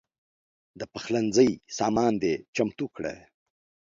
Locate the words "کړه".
2.95-3.13